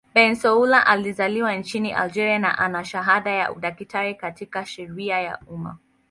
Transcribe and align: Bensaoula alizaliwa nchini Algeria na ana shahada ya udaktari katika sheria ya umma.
Bensaoula 0.15 0.85
alizaliwa 0.85 1.55
nchini 1.55 1.93
Algeria 1.93 2.39
na 2.39 2.57
ana 2.57 2.85
shahada 2.85 3.31
ya 3.31 3.51
udaktari 3.53 4.15
katika 4.15 4.65
sheria 4.65 5.19
ya 5.21 5.39
umma. 5.47 5.77